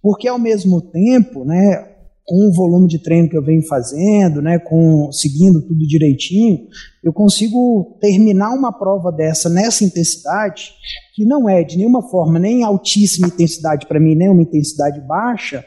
[0.00, 1.88] porque ao mesmo tempo, né,
[2.24, 6.68] com o volume de treino que eu venho fazendo, né, com seguindo tudo direitinho,
[7.02, 10.70] eu consigo terminar uma prova dessa nessa intensidade,
[11.14, 15.64] que não é de nenhuma forma nem altíssima intensidade para mim, nem uma intensidade baixa,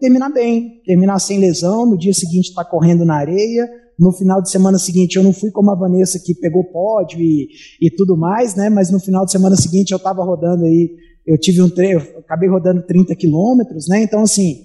[0.00, 4.42] terminar bem, terminar sem lesão, no dia seguinte estar tá correndo na areia, no final
[4.42, 7.48] de semana seguinte eu não fui como a Vanessa que pegou pódio e,
[7.80, 10.90] e tudo mais, né, mas no final de semana seguinte eu estava rodando aí,
[11.24, 14.64] eu tive um treino, acabei rodando 30 quilômetros, né, então assim,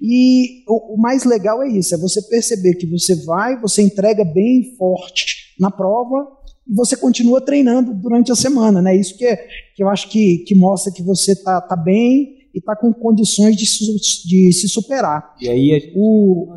[0.00, 4.24] e o, o, mais legal é isso, é você perceber que você vai, você entrega
[4.24, 6.26] bem forte na prova
[6.66, 8.96] e você continua treinando durante a semana, né?
[8.96, 9.36] Isso que, é,
[9.74, 13.56] que eu acho que, que mostra que você está tá bem e está com condições
[13.56, 15.34] de, de se superar.
[15.40, 16.54] E aí o,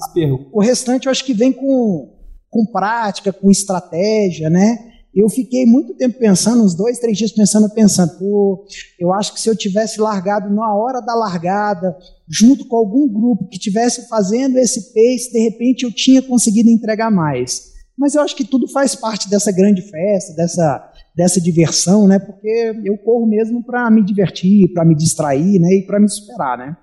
[0.54, 2.14] o restante eu acho que vem com,
[2.50, 4.78] com prática, com estratégia, né?
[5.18, 8.64] eu fiquei muito tempo pensando, uns dois, três dias pensando, pensando, pô,
[9.00, 11.98] eu acho que se eu tivesse largado na hora da largada,
[12.30, 17.10] junto com algum grupo que tivesse fazendo esse pace, de repente eu tinha conseguido entregar
[17.10, 17.74] mais.
[17.98, 22.20] Mas eu acho que tudo faz parte dessa grande festa, dessa, dessa diversão, né?
[22.20, 25.74] Porque eu corro mesmo para me divertir, para me distrair, né?
[25.74, 26.78] E para me superar, né?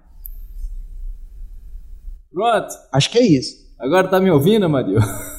[2.32, 2.74] Pronto.
[2.92, 3.64] Acho que é isso.
[3.78, 4.98] Agora tá me ouvindo, Amadeu?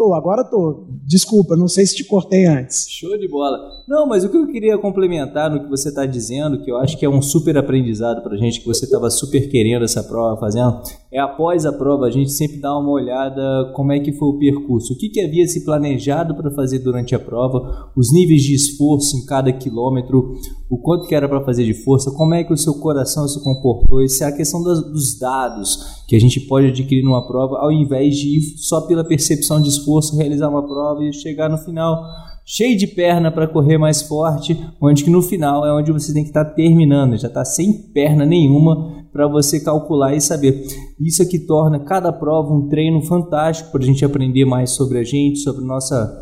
[0.00, 0.86] Tô, agora tô.
[1.06, 2.86] Desculpa, não sei se te cortei antes.
[2.88, 3.58] Show de bola.
[3.86, 6.96] Não, mas o que eu queria complementar no que você está dizendo, que eu acho
[6.96, 10.80] que é um super aprendizado para gente, que você estava super querendo essa prova fazendo,
[11.12, 14.38] é após a prova a gente sempre dar uma olhada como é que foi o
[14.38, 18.54] percurso, o que, que havia se planejado para fazer durante a prova, os níveis de
[18.54, 20.34] esforço em cada quilômetro,
[20.70, 23.42] o quanto que era para fazer de força, como é que o seu coração se
[23.42, 27.72] comportou, isso é a questão dos dados que a gente pode adquirir numa prova, ao
[27.72, 32.02] invés de ir só pela percepção de esforço, realizar uma prova e chegar no final
[32.44, 36.24] cheio de perna para correr mais forte, onde que no final é onde você tem
[36.24, 40.66] que estar tá terminando, já está sem perna nenhuma para você calcular e saber.
[40.98, 44.98] Isso é que torna cada prova um treino fantástico para a gente aprender mais sobre
[44.98, 46.12] a gente, sobre nossa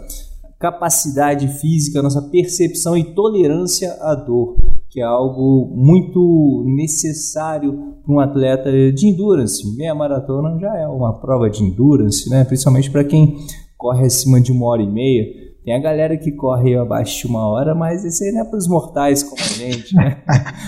[0.59, 4.57] capacidade física, nossa percepção e tolerância à dor,
[4.91, 9.77] que é algo muito necessário para um atleta de endurance.
[9.77, 12.45] Meia maratona já é uma prova de endurance, né?
[12.45, 13.37] principalmente para quem
[13.77, 15.27] corre acima de uma hora e meia.
[15.65, 18.57] Tem a galera que corre abaixo de uma hora, mas esse aí não é para
[18.57, 20.23] os mortais como a gente, né?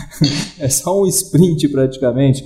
[0.61, 2.45] é só um sprint praticamente.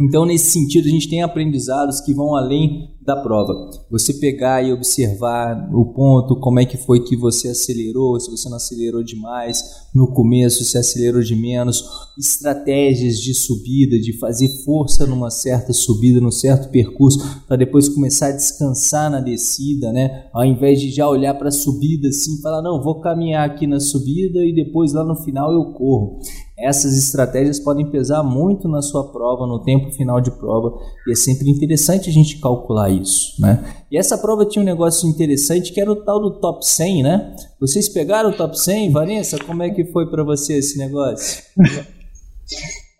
[0.00, 3.52] Então, nesse sentido, a gente tem aprendizados que vão além da prova.
[3.90, 8.48] Você pegar e observar o ponto, como é que foi que você acelerou, se você
[8.48, 9.62] não acelerou demais
[9.94, 11.84] no começo, se acelerou de menos,
[12.18, 18.28] estratégias de subida, de fazer força numa certa subida, num certo percurso, para depois começar
[18.28, 20.28] a descansar na descida, né?
[20.32, 23.80] Ao invés de já olhar para a subida assim, falar, não, vou caminhar aqui na
[23.80, 26.20] subida e depois lá no final eu corro.
[26.60, 31.14] Essas estratégias podem pesar muito na sua prova, no tempo final de prova, e é
[31.14, 33.64] sempre interessante a gente calcular isso, né?
[33.90, 37.34] E essa prova tinha um negócio interessante que era o tal do top 100, né?
[37.60, 39.38] Vocês pegaram o top 100, Vanessa?
[39.44, 41.42] Como é que foi para você esse negócio?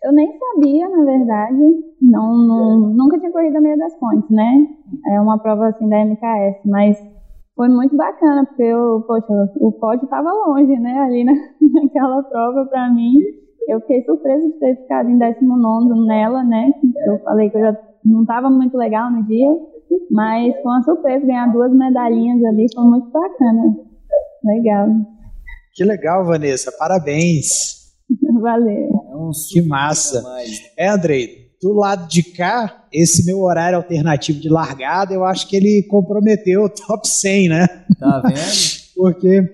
[0.03, 1.61] Eu nem sabia, na verdade.
[2.01, 4.67] Não, não, nunca tinha corrido a meia das pontes, né?
[5.13, 6.97] É uma prova assim da MKS, mas
[7.55, 9.27] foi muito bacana, porque eu, poxa,
[9.59, 10.97] o pódio estava longe, né?
[10.99, 11.33] Ali na,
[11.73, 13.13] naquela prova para mim.
[13.67, 16.71] Eu fiquei surpresa de ter ficado em 19 nela, né?
[17.05, 19.49] Eu falei que eu já não estava muito legal no dia,
[20.09, 23.75] mas foi uma surpresa ganhar duas medalhinhas ali, foi muito bacana.
[24.43, 24.87] Legal.
[25.73, 27.81] Que legal, Vanessa, parabéns.
[28.41, 28.89] Valeu.
[29.09, 30.23] É um que massa.
[30.77, 35.55] É, Andrei, do lado de cá, esse meu horário alternativo de largada, eu acho que
[35.55, 37.67] ele comprometeu o top 100, né?
[37.99, 38.35] Tá vendo?
[38.95, 39.53] Porque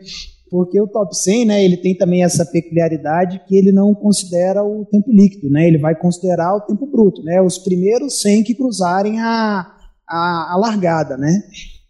[0.50, 4.86] porque o top 100, né, ele tem também essa peculiaridade que ele não considera o
[4.86, 9.20] tempo líquido, né, ele vai considerar o tempo bruto, né, os primeiros 100 que cruzarem
[9.20, 9.68] a,
[10.08, 11.42] a, a largada, né.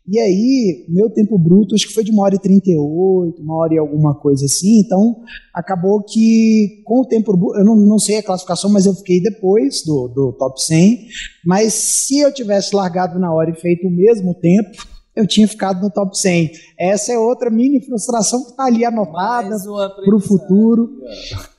[0.09, 3.73] E aí, meu tempo bruto acho que foi de uma hora e 38, uma hora
[3.73, 5.17] e alguma coisa assim, então
[5.53, 9.21] acabou que com o tempo bruto, eu não, não sei a classificação, mas eu fiquei
[9.21, 11.07] depois do, do top 100,
[11.45, 14.77] mas se eu tivesse largado na hora e feito o mesmo tempo,
[15.17, 16.51] eu tinha ficado no top 100.
[16.77, 19.57] Essa é outra mini frustração que está ali anotada
[20.05, 21.01] para o futuro.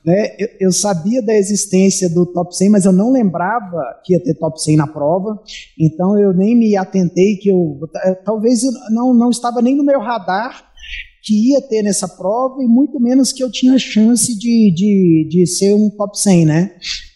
[0.05, 0.35] Né?
[0.39, 4.33] Eu, eu, sabia da existência do top 100, mas eu não lembrava que ia ter
[4.35, 5.37] top 100 na prova,
[5.77, 7.81] então eu nem me atentei que eu.
[8.23, 10.69] Talvez eu não, não estava nem no meu radar
[11.21, 15.45] que ia ter nessa prova e muito menos que eu tinha chance de, de, de
[15.45, 16.71] ser um top 100, né?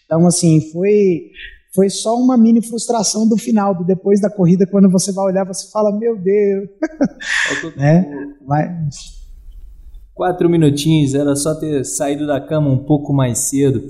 [0.06, 1.32] Então, assim, foi
[1.73, 5.45] foi só uma mini frustração do final, do depois da corrida, quando você vai olhar,
[5.45, 6.69] você fala, meu Deus.
[7.75, 8.05] né?
[8.45, 9.23] Mas...
[10.13, 13.81] Quatro minutinhos, era só ter saído da cama um pouco mais cedo.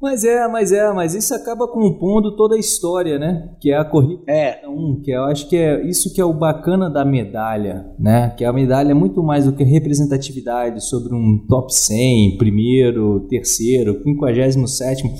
[0.00, 3.50] Mas é, mas é, mas isso acaba compondo toda a história, né?
[3.60, 4.60] Que é a corrida é.
[4.68, 8.30] um, que eu acho que é isso que é o bacana da medalha, né?
[8.30, 14.00] Que a medalha é muito mais do que representatividade sobre um top 100, primeiro, terceiro,
[14.02, 15.12] quinquagésimo sétimo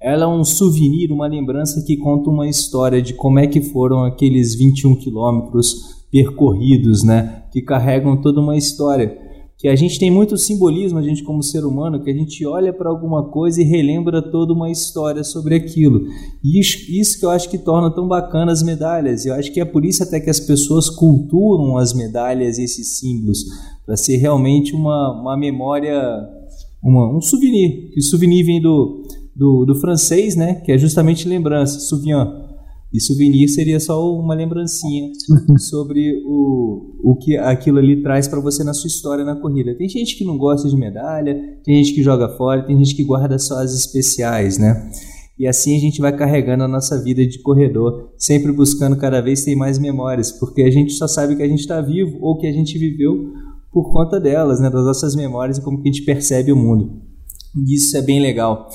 [0.00, 4.04] ela é um souvenir, uma lembrança que conta uma história de como é que foram
[4.04, 7.44] aqueles 21 quilômetros percorridos, né?
[7.52, 9.18] Que carregam toda uma história.
[9.58, 12.74] Que a gente tem muito simbolismo, a gente como ser humano, que a gente olha
[12.74, 16.02] para alguma coisa e relembra toda uma história sobre aquilo.
[16.44, 19.24] E isso, isso que eu acho que torna tão bacana as medalhas.
[19.24, 22.98] Eu acho que é por isso até que as pessoas culturam as medalhas e esses
[22.98, 23.46] símbolos,
[23.86, 26.02] para ser realmente uma, uma memória,
[26.84, 27.90] uma, um souvenir.
[27.92, 29.05] Que o souvenir vem do,
[29.36, 30.54] do, do francês, né?
[30.64, 32.16] Que é justamente lembrança, souvenir.
[32.92, 35.10] E souvenir seria só uma lembrancinha
[35.58, 39.76] sobre o, o que aquilo ali traz para você na sua história na corrida.
[39.76, 43.04] Tem gente que não gosta de medalha, tem gente que joga fora, tem gente que
[43.04, 44.90] guarda só as especiais, né?
[45.38, 49.44] E assim a gente vai carregando a nossa vida de corredor, sempre buscando cada vez
[49.44, 52.46] ter mais memórias, porque a gente só sabe que a gente está vivo ou que
[52.46, 53.32] a gente viveu
[53.70, 54.70] por conta delas, né?
[54.70, 57.02] Das nossas memórias e como que a gente percebe o mundo.
[57.54, 58.70] E isso é bem legal.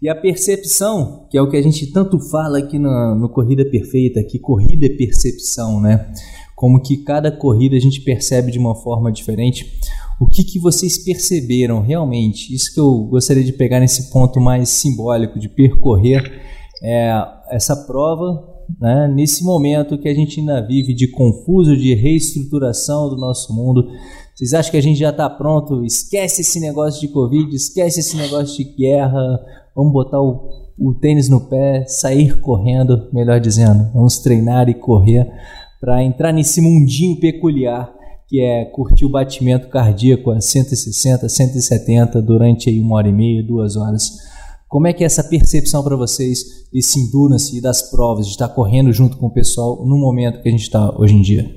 [0.00, 3.64] E a percepção, que é o que a gente tanto fala aqui no, no Corrida
[3.64, 6.12] Perfeita, que corrida é percepção, né?
[6.54, 9.78] Como que cada corrida a gente percebe de uma forma diferente.
[10.20, 12.54] O que, que vocês perceberam realmente?
[12.54, 16.42] Isso que eu gostaria de pegar nesse ponto mais simbólico de percorrer
[16.82, 17.10] é,
[17.50, 23.16] essa prova né, nesse momento que a gente ainda vive de confuso, de reestruturação do
[23.16, 23.86] nosso mundo.
[24.34, 25.84] Vocês acham que a gente já está pronto?
[25.84, 29.40] Esquece esse negócio de Covid, esquece esse negócio de guerra,
[29.76, 33.92] Vamos botar o, o tênis no pé, sair correndo, melhor dizendo.
[33.92, 35.30] Vamos treinar e correr
[35.78, 37.94] para entrar nesse mundinho peculiar
[38.28, 43.42] que é curtir o batimento cardíaco a 160, 170 durante aí uma hora e meia,
[43.42, 44.18] duas horas.
[44.68, 48.48] Como é que é essa percepção para vocês desse endurance e das provas, de estar
[48.48, 51.48] correndo junto com o pessoal no momento que a gente está hoje em dia?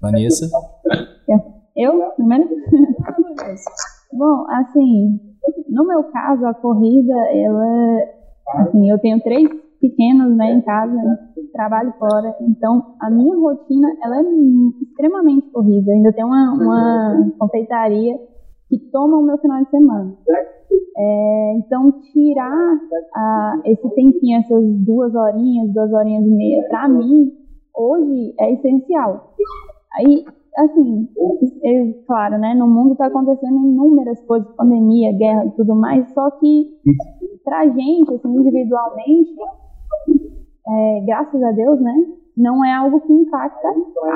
[0.00, 0.50] Vanessa?
[1.76, 2.48] Eu, primeiro?
[4.12, 5.20] Bom, assim,
[5.68, 7.98] no meu caso, a corrida, ela,
[8.56, 9.48] assim, eu tenho três
[9.80, 10.96] pequenos, né, em casa,
[11.52, 14.22] trabalho fora, então a minha rotina, ela é
[14.82, 15.92] extremamente corrida.
[15.92, 18.18] Ainda tenho uma, uma confeitaria
[18.68, 20.16] que toma o meu final de semana.
[20.96, 22.78] É, então, tirar
[23.14, 27.32] a, esse tempinho, essas duas horinhas, duas horinhas e meia, para mim,
[27.76, 29.34] hoje é essencial.
[29.98, 30.24] Aí,
[30.56, 31.08] assim,
[31.64, 36.78] é, claro, né, no mundo está acontecendo inúmeras coisas, pandemia, guerra, tudo mais, só que
[37.44, 39.34] pra gente, assim, individualmente,
[40.66, 41.94] é, graças a Deus, né,
[42.36, 43.68] não é algo que impacta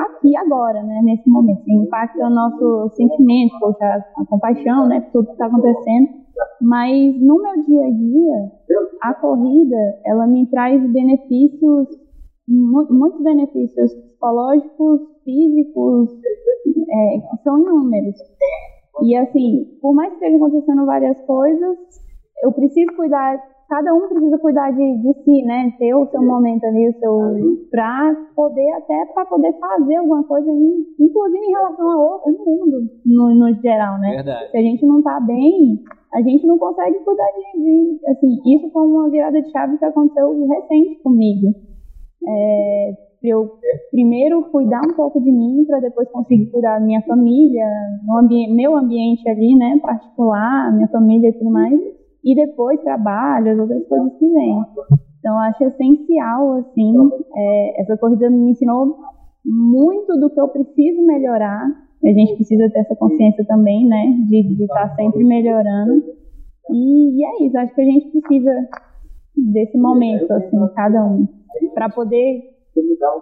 [0.05, 5.25] aqui agora, né, nesse momento, impacta o nosso sentimento, poxa, a compaixão, né, por tudo
[5.27, 6.09] que está acontecendo,
[6.61, 8.51] mas no meu dia a dia,
[9.01, 11.87] a corrida, ela me traz benefícios
[12.49, 16.09] muitos benefícios psicológicos, físicos,
[16.91, 18.15] é, são inúmeros.
[19.01, 21.77] E assim, por mais que estejam acontecendo várias coisas,
[22.43, 25.73] eu preciso cuidar, cada um precisa cuidar de, de si, né?
[25.79, 27.67] Ter o seu momento ali, o seu.
[27.71, 33.61] pra poder, até para poder fazer alguma coisa, inclusive em relação ao mundo, no, no
[33.61, 34.15] geral, né?
[34.17, 34.51] Verdade.
[34.51, 35.81] Se a gente não tá bem,
[36.13, 37.99] a gente não consegue cuidar de, de.
[38.09, 41.69] Assim, isso foi uma virada de chave que aconteceu recente comigo
[42.27, 42.91] é,
[43.23, 43.51] eu
[43.91, 47.65] primeiro cuidar um pouco de mim para depois conseguir cuidar da minha família,
[48.17, 51.79] ambi meu ambiente ali, né, particular, minha família e tudo mais,
[52.23, 54.63] e depois trabalho, as outras coisas que vêm.
[55.19, 56.93] Então acho essencial assim,
[57.35, 58.95] é, essa corrida me ensinou
[59.45, 61.65] muito do que eu preciso melhorar.
[62.01, 66.01] A gente precisa ter essa consciência também, né, de estar tá sempre melhorando.
[66.71, 68.69] E, e é isso, acho que a gente precisa
[69.51, 71.27] desse momento, assim, cada um
[71.73, 72.58] para poder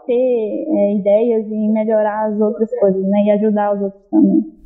[0.07, 3.23] ter é, ideias e melhorar as outras coisas, né?
[3.25, 4.57] E ajudar os outros também.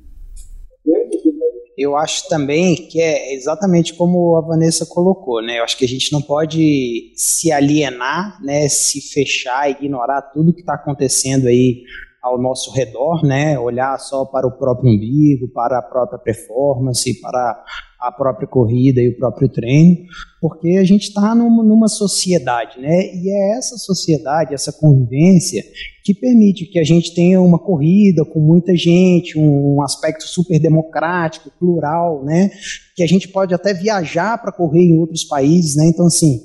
[1.78, 5.60] eu acho também que é exatamente como a Vanessa colocou, né?
[5.60, 8.70] Eu acho que a gente não pode se alienar, né?
[8.70, 11.84] Se fechar, ignorar tudo que está acontecendo aí
[12.22, 13.58] ao nosso redor, né?
[13.58, 17.64] Olhar só para o próprio umbigo, para a própria performance, para
[18.00, 19.98] a própria corrida e o próprio treino,
[20.40, 23.16] porque a gente está numa, numa, sociedade, né?
[23.16, 25.64] E é essa sociedade, essa convivência
[26.04, 30.60] que permite que a gente tenha uma corrida com muita gente, um, um aspecto super
[30.60, 32.52] democrático, plural, né?
[32.96, 35.86] Que a gente pode até viajar para correr em outros países, né?
[35.88, 36.42] Então assim,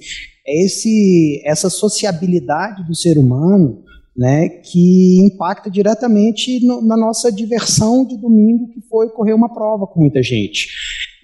[0.46, 3.85] é esse essa sociabilidade do ser humano
[4.16, 9.86] né, que impacta diretamente no, na nossa diversão de domingo, que foi correr uma prova
[9.86, 10.68] com muita gente.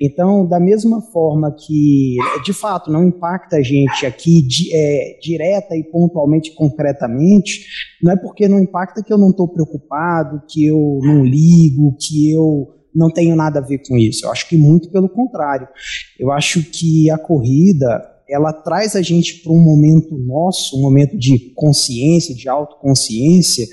[0.00, 5.76] Então, da mesma forma que, de fato, não impacta a gente aqui de, é, direta
[5.76, 7.64] e pontualmente, concretamente,
[8.02, 12.32] não é porque não impacta que eu não estou preocupado, que eu não ligo, que
[12.32, 14.26] eu não tenho nada a ver com isso.
[14.26, 15.68] Eu acho que muito pelo contrário.
[16.18, 21.16] Eu acho que a corrida ela traz a gente para um momento nosso, um momento
[21.16, 23.66] de consciência, de autoconsciência,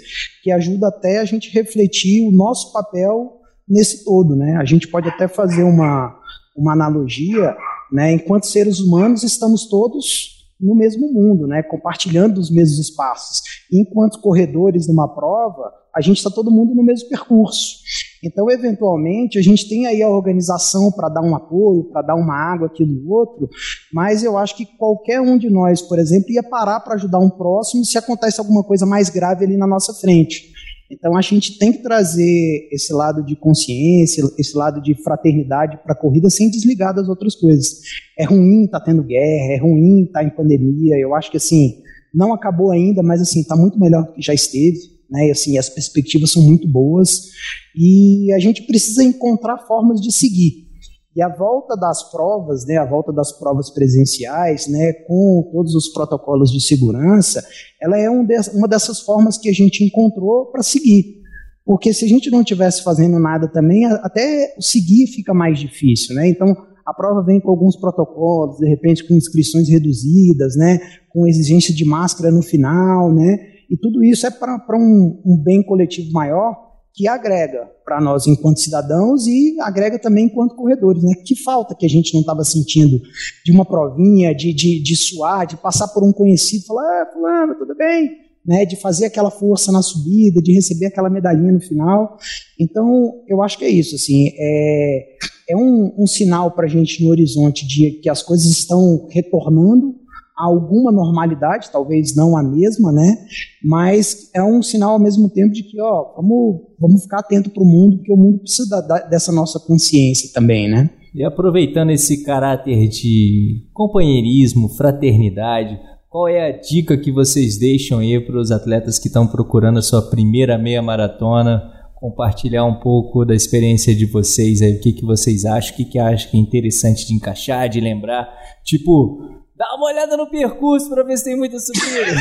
[0.43, 4.57] que ajuda até a gente refletir o nosso papel nesse todo, né?
[4.57, 6.15] A gente pode até fazer uma,
[6.55, 7.55] uma analogia,
[7.91, 8.13] né?
[8.13, 11.63] Enquanto seres humanos estamos todos no mesmo mundo, né?
[11.63, 13.41] Compartilhando os mesmos espaços.
[13.71, 17.77] Enquanto corredores numa prova, a gente está todo mundo no mesmo percurso.
[18.23, 22.35] Então, eventualmente, a gente tem aí a organização para dar um apoio, para dar uma
[22.35, 23.49] água aqui do outro,
[23.93, 27.29] mas eu acho que qualquer um de nós, por exemplo, ia parar para ajudar um
[27.29, 30.49] próximo se acontece alguma coisa mais grave ali na nossa frente.
[30.91, 35.93] Então, a gente tem que trazer esse lado de consciência, esse lado de fraternidade para
[35.93, 37.79] a corrida sem desligar das outras coisas.
[38.17, 40.97] É ruim estar tá tendo guerra, é ruim estar tá em pandemia.
[40.97, 41.75] Eu acho que, assim,
[42.11, 45.31] não acabou ainda, mas, assim, está muito melhor do que já esteve né?
[45.31, 47.29] Assim, as perspectivas são muito boas
[47.75, 50.69] e a gente precisa encontrar formas de seguir.
[51.15, 55.89] E a volta das provas, né, a volta das provas presenciais, né, com todos os
[55.89, 57.43] protocolos de segurança,
[57.81, 61.19] ela é um de, uma dessas formas que a gente encontrou para seguir.
[61.65, 66.27] Porque se a gente não estivesse fazendo nada também, até seguir fica mais difícil, né?
[66.27, 71.73] Então, a prova vem com alguns protocolos, de repente com inscrições reduzidas, né, com exigência
[71.73, 73.58] de máscara no final, né?
[73.69, 78.59] E tudo isso é para um, um bem coletivo maior que agrega para nós enquanto
[78.59, 81.03] cidadãos e agrega também enquanto corredores.
[81.03, 81.13] Né?
[81.25, 82.99] Que falta que a gente não estava sentindo
[83.45, 87.55] de uma provinha, de, de, de suar, de passar por um conhecido, falar, ah, fulano,
[87.55, 88.27] tudo bem?
[88.45, 92.17] Né, de fazer aquela força na subida, de receber aquela medalhinha no final.
[92.59, 93.95] Então, eu acho que é isso.
[93.95, 95.17] Assim, é,
[95.49, 99.95] é um, um sinal para a gente no horizonte de que as coisas estão retornando
[100.39, 103.17] alguma normalidade, talvez não a mesma, né?
[103.63, 107.61] Mas é um sinal ao mesmo tempo de que, ó, vamos, vamos ficar atento para
[107.63, 110.89] o mundo, porque o mundo precisa da, dessa nossa consciência também, né?
[111.13, 115.77] E aproveitando esse caráter de companheirismo, fraternidade,
[116.09, 119.81] qual é a dica que vocês deixam aí para os atletas que estão procurando a
[119.81, 121.61] sua primeira meia maratona?
[121.95, 125.85] Compartilhar um pouco da experiência de vocês aí, o que, que vocês acham, o que,
[125.85, 128.29] que acham que é interessante de encaixar, de lembrar.
[128.63, 132.15] Tipo, Dá uma olhada no percurso para ver se tem muita subida.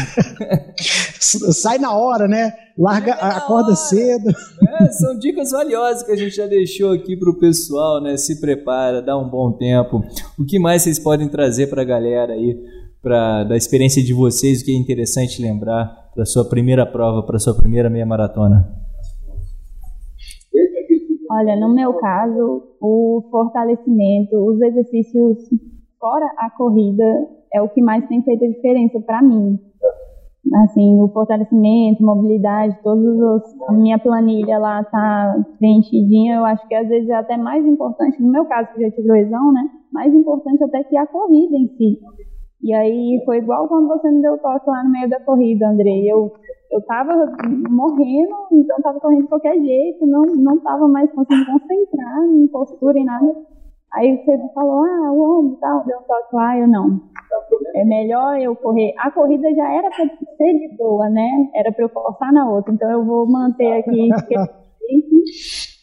[1.54, 2.52] Sai na hora, né?
[2.76, 3.76] Larga, acorda hora.
[3.76, 4.28] cedo.
[4.80, 8.16] É, são dicas valiosas que a gente já deixou aqui para o pessoal, né?
[8.16, 10.02] Se prepara, dá um bom tempo.
[10.36, 12.60] O que mais vocês podem trazer para a galera aí,
[13.00, 17.38] pra, da experiência de vocês, o que é interessante lembrar para sua primeira prova, para
[17.38, 18.68] sua primeira meia maratona?
[21.30, 25.36] Olha, no meu caso, o fortalecimento, os exercícios
[25.98, 27.04] fora a corrida,
[27.52, 29.58] é o que mais tem feito a diferença para mim.
[30.64, 36.74] Assim, o fortalecimento, mobilidade, todos os, a minha planilha lá tá preenchidinha, eu acho que
[36.74, 39.68] às vezes é até mais importante, no meu caso que já tive lesão, né?
[39.92, 41.98] Mais importante até que a corrida em si.
[42.62, 46.10] E aí foi igual quando você me deu toque lá no meio da corrida, Andrei.
[46.10, 46.32] Eu
[46.70, 47.14] eu tava
[47.70, 52.98] morrendo, então tava correndo de qualquer jeito, não não tava mais conseguindo concentrar em postura
[52.98, 53.34] e nada.
[53.94, 57.00] Aí você falou, ah, o ombro tal, deu um toque lá, eu não.
[57.74, 58.94] É melhor eu correr.
[58.98, 61.50] A corrida já era para ser de boa, né?
[61.54, 62.72] Era para eu forçar na outra.
[62.72, 64.08] Então eu vou manter aqui,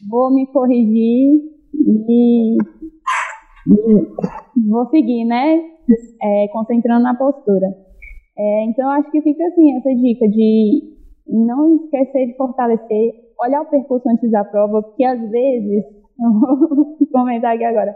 [0.09, 1.41] vou me corrigir
[1.73, 2.57] e,
[4.69, 5.61] vou seguir, né?
[6.21, 7.67] É, concentrando na postura.
[8.37, 10.95] É, então acho que fica assim essa dica de
[11.27, 15.85] não esquecer de fortalecer, olhar o percurso antes da prova, porque às vezes
[16.17, 17.95] vou comentar aqui agora.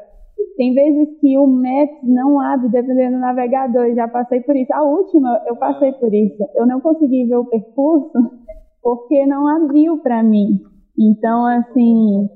[0.55, 4.73] Tem vezes que o Maps não abre dependendo do navegador, já passei por isso.
[4.73, 6.43] A última, eu passei por isso.
[6.55, 8.11] Eu não consegui ver o percurso
[8.81, 10.59] porque não abriu para mim.
[10.97, 12.29] Então, assim,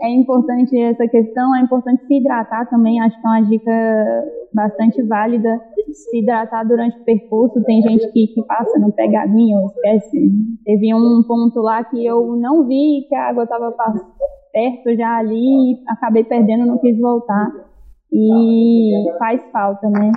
[0.00, 5.02] é importante essa questão, é importante se hidratar também, acho que é uma dica bastante
[5.02, 5.60] válida,
[5.92, 10.30] se hidratar durante o percurso, tem gente que, que passa, não pega aguinha ou esquece.
[10.64, 13.74] Teve um ponto lá que eu não vi que a água estava
[14.52, 17.50] perto já ali e acabei perdendo, não quis voltar.
[18.12, 20.10] E faz falta, né?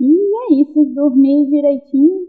[0.00, 2.26] E é isso, dormir direitinho.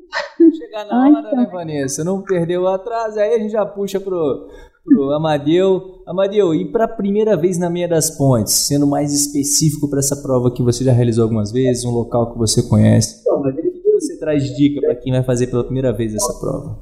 [0.56, 2.04] Chegar na hora, né, Vanessa?
[2.04, 4.48] Não perdeu o atraso, aí a gente já puxa pro,
[4.88, 6.02] pro Amadeu.
[6.08, 10.16] Amadeu, e para a primeira vez na Meia das Pontes, sendo mais específico para essa
[10.16, 14.18] prova que você já realizou algumas vezes, um local que você conhece, o que você
[14.18, 16.82] traz de dica para quem vai fazer pela primeira vez essa prova?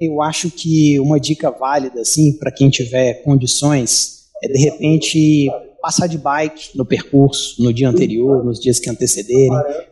[0.00, 5.48] Eu acho que uma dica válida, assim, para quem tiver condições, é de repente
[5.80, 9.50] passar de bike no percurso no dia anterior, nos dias que antecederem,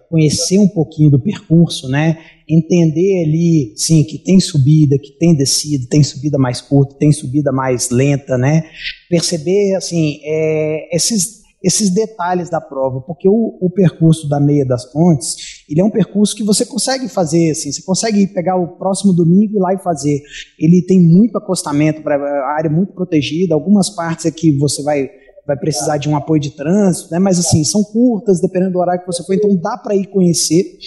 [0.09, 2.19] conhecer um pouquinho do percurso, né?
[2.49, 7.53] Entender ali, sim, que tem subida, que tem descida, tem subida mais curta, tem subida
[7.53, 8.65] mais lenta, né?
[9.09, 14.91] Perceber, assim, é, esses, esses detalhes da prova, porque o, o, percurso da meia das
[14.91, 19.13] pontes, ele é um percurso que você consegue fazer, assim, você consegue pegar o próximo
[19.13, 20.23] domingo e ir lá e fazer.
[20.59, 22.17] Ele tem muito acostamento, para
[22.57, 25.11] área muito protegida, algumas partes aqui você vai
[25.49, 27.19] vai precisar de um apoio de trânsito, né?
[27.19, 30.79] mas assim, são curtas, dependendo do horário que você for, então dá para ir conhecer.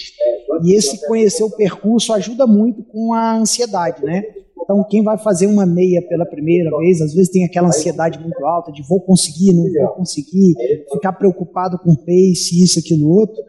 [0.62, 4.22] E esse conhecer o percurso ajuda muito com a ansiedade, né?
[4.62, 8.44] Então, quem vai fazer uma meia pela primeira vez, às vezes tem aquela ansiedade muito
[8.46, 10.54] alta de vou conseguir, não vou conseguir,
[10.92, 13.42] ficar preocupado com pace, isso, aquilo, outro.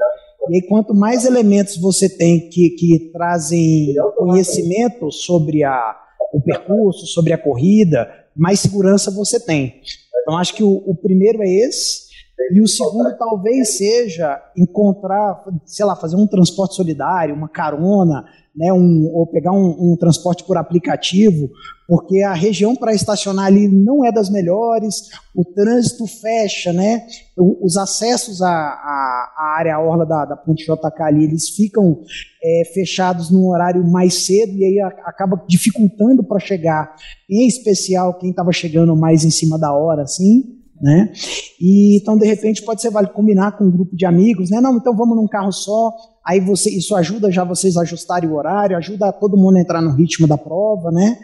[0.50, 5.96] E aí, quanto mais elementos você tem que, que trazem conhecimento sobre a,
[6.34, 9.76] o percurso, sobre a corrida, mais segurança você tem.
[10.24, 12.13] Então, acho que o, o primeiro é esse.
[12.52, 18.26] E o segundo talvez seja encontrar, sei lá, fazer um transporte solidário, uma carona,
[18.56, 21.50] né, um, ou pegar um, um, transporte por aplicativo,
[21.88, 27.06] porque a região para estacionar ali não é das melhores, o trânsito fecha, né,
[27.36, 32.02] os acessos à, à, à área orla da, da Ponte JK ali, eles ficam
[32.44, 36.96] é, fechados num horário mais cedo e aí a, acaba dificultando para chegar,
[37.30, 41.14] em especial quem estava chegando mais em cima da hora, assim, né?
[41.62, 44.60] E então de repente pode ser vale combinar com um grupo de amigos, né?
[44.60, 45.94] Não, então vamos num carro só.
[46.28, 49.82] Aí você, isso ajuda já vocês a ajustarem o horário, ajuda todo mundo a entrar
[49.82, 51.18] no ritmo da prova, né?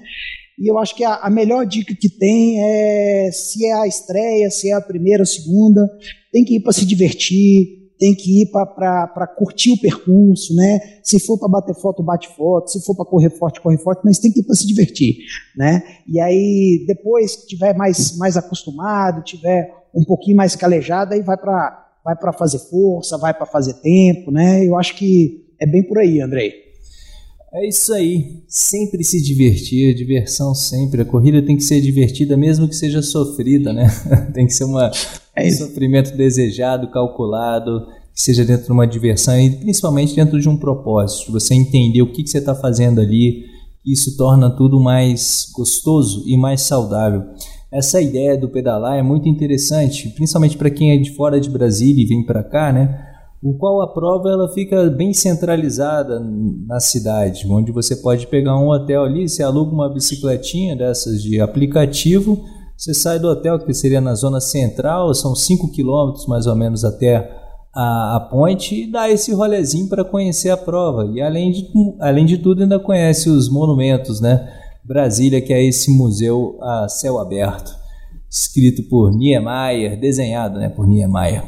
[0.58, 4.50] E eu acho que a, a melhor dica que tem é se é a estreia,
[4.50, 5.86] se é a primeira, a segunda,
[6.32, 10.80] tem que ir para se divertir, tem que ir para curtir o percurso, né?
[11.04, 14.18] Se for para bater foto, bate foto, se for para correr forte, corre forte, mas
[14.18, 15.18] tem que ir para se divertir,
[15.56, 15.84] né?
[16.08, 21.36] E aí depois que tiver mais mais acostumado, tiver um pouquinho mais calejado, aí vai
[21.36, 24.66] para vai para fazer força, vai para fazer tempo, né?
[24.66, 26.70] Eu acho que é bem por aí, Andrei.
[27.52, 31.02] É isso aí, sempre se divertir, diversão sempre.
[31.02, 33.88] A corrida tem que ser divertida, mesmo que seja sofrida, né?
[34.34, 34.92] tem que ser uma,
[35.42, 40.50] é um sofrimento desejado, calculado, que seja dentro de uma diversão e principalmente dentro de
[40.50, 41.32] um propósito.
[41.32, 43.46] Você entender o que, que você está fazendo ali,
[43.86, 47.24] isso torna tudo mais gostoso e mais saudável.
[47.72, 52.04] Essa ideia do pedalar é muito interessante, principalmente para quem é de fora de Brasília
[52.04, 53.06] e vem para cá, né?
[53.42, 58.70] o qual a prova ela fica bem centralizada na cidade, onde você pode pegar um
[58.70, 62.44] hotel ali, você aluga uma bicicletinha dessas de aplicativo,
[62.80, 66.86] você sai do hotel que seria na zona central, são 5 quilômetros mais ou menos
[66.86, 67.30] até
[67.76, 71.12] a, a ponte e dá esse rolezinho para conhecer a prova.
[71.14, 71.68] E além de,
[72.00, 74.50] além de tudo ainda conhece os monumentos, né?
[74.82, 77.70] Brasília, que é esse museu a céu aberto,
[78.30, 81.44] escrito por Niemeyer, desenhado né, por Niemeyer.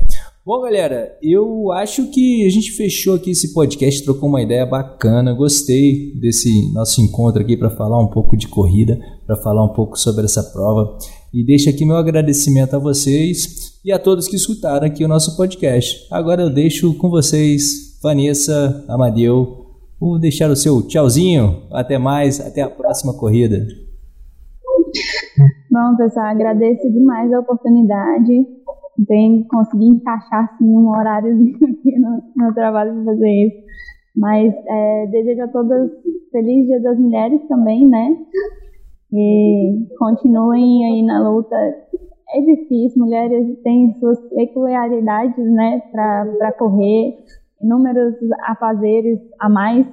[0.46, 5.34] Bom, galera, eu acho que a gente fechou aqui esse podcast, trocou uma ideia bacana.
[5.34, 9.98] Gostei desse nosso encontro aqui para falar um pouco de corrida, para falar um pouco
[9.98, 10.98] sobre essa prova.
[11.34, 15.38] E deixo aqui meu agradecimento a vocês e a todos que escutaram aqui o nosso
[15.38, 16.08] podcast.
[16.12, 19.66] Agora eu deixo com vocês, Vanessa, Amadeu.
[20.00, 21.64] Vou deixar o seu tchauzinho.
[21.72, 23.66] Até mais, até a próxima corrida.
[25.72, 28.62] Bom, pessoal, agradeço demais a oportunidade
[29.08, 31.34] tem conseguir encaixar assim, um horário
[32.36, 33.58] no trabalho para fazer isso.
[34.16, 35.90] Mas é, desejo a todas
[36.32, 38.18] feliz Dia das Mulheres também, né?
[39.14, 41.56] E continuem aí na luta.
[42.34, 47.18] É difícil, mulheres têm suas peculiaridades, né, para correr,
[47.62, 48.16] inúmeros
[48.48, 49.86] afazeres a mais,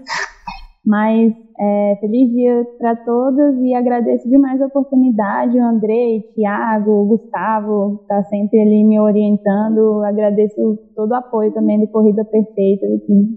[0.86, 5.58] mas é, feliz dia para todos e agradeço demais a oportunidade.
[5.58, 10.04] O Andrei, Tiago, o Gustavo, está sempre ali me orientando.
[10.04, 12.86] Agradeço todo o apoio também do Corrida Perfeita.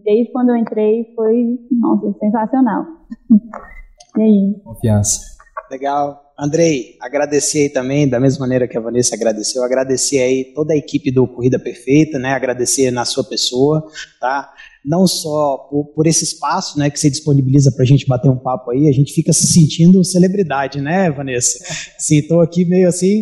[0.04, 2.86] Desde quando eu entrei foi, nossa, sensacional.
[4.18, 4.62] e aí?
[4.64, 5.31] Confiança.
[5.72, 6.34] Legal.
[6.38, 10.76] Andrei, agradecer aí também, da mesma maneira que a Vanessa agradeceu, agradecer aí toda a
[10.76, 12.34] equipe do Corrida Perfeita, né?
[12.34, 13.82] Agradecer na sua pessoa,
[14.20, 14.52] tá?
[14.84, 18.38] Não só por, por esse espaço, né, que você disponibiliza para a gente bater um
[18.38, 21.64] papo aí, a gente fica se sentindo celebridade, né, Vanessa?
[21.98, 23.22] Sim, estou aqui meio assim,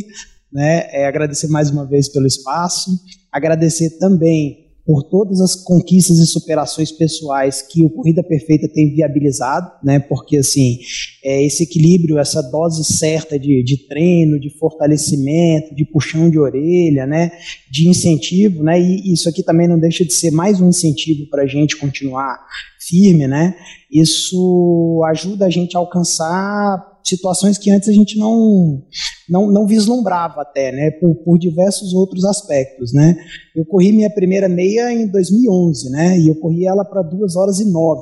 [0.52, 0.88] né?
[0.92, 2.90] É, agradecer mais uma vez pelo espaço,
[3.32, 9.70] agradecer também por todas as conquistas e superações pessoais que o Corrida Perfeita tem viabilizado,
[9.84, 10.00] né?
[10.00, 10.80] Porque assim,
[11.24, 17.06] é esse equilíbrio, essa dose certa de, de treino, de fortalecimento, de puxão de orelha,
[17.06, 17.30] né?
[17.70, 18.82] De incentivo, né?
[18.82, 22.40] E isso aqui também não deixa de ser mais um incentivo para a gente continuar
[22.80, 23.56] firme, né?
[23.92, 28.84] Isso ajuda a gente a alcançar situações que antes a gente não,
[29.30, 33.16] não, não vislumbrava até, né, por, por diversos outros aspectos, né.
[33.56, 37.60] Eu corri minha primeira meia em 2011, né, e eu corri ela para 2 horas
[37.60, 38.02] e 9.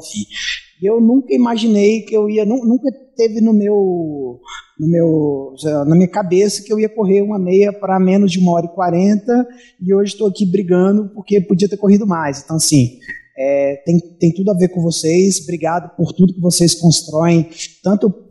[0.81, 4.39] Eu nunca imaginei que eu ia, nunca teve no meu,
[4.79, 5.53] no meu,
[5.87, 8.75] na minha cabeça que eu ia correr uma meia para menos de uma hora e
[8.75, 9.47] quarenta
[9.81, 12.43] e hoje estou aqui brigando porque podia ter corrido mais.
[12.43, 12.99] Então, assim,
[13.35, 15.41] é, tem, tem tudo a ver com vocês.
[15.41, 17.49] Obrigado por tudo que vocês constroem,
[17.83, 18.26] tanto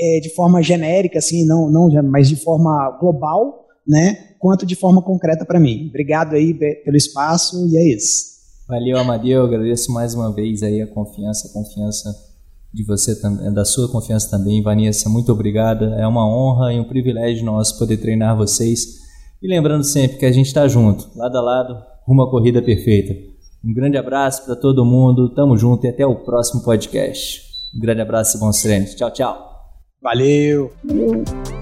[0.00, 4.34] é, de forma genérica, assim, não, não, mas de forma global, né?
[4.38, 5.88] Quanto de forma concreta para mim.
[5.88, 8.30] Obrigado aí pelo espaço e é isso.
[8.66, 9.44] Valeu, Amadeu.
[9.44, 12.08] Agradeço mais uma vez aí a confiança, a confiança
[12.72, 15.08] de você também, da sua confiança também, Vanessa.
[15.08, 15.96] Muito obrigada.
[15.98, 19.00] É uma honra e um privilégio nosso poder treinar vocês.
[19.42, 23.12] E lembrando sempre que a gente está junto, lado a lado, rumo à corrida perfeita.
[23.64, 25.34] Um grande abraço para todo mundo.
[25.34, 27.42] Tamo junto e até o próximo podcast.
[27.74, 28.94] Um grande abraço e bons treinos.
[28.94, 29.49] Tchau, tchau.
[30.02, 30.72] Valeu!
[30.82, 31.59] Valeu.